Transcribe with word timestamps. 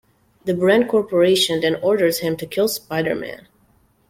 The 0.45 0.55
Brand 0.55 0.89
Corporation 0.89 1.59
then 1.61 1.75
orders 1.75 2.21
him 2.21 2.35
to 2.37 2.47
kill 2.47 2.67
Spider-Man. 2.67 3.47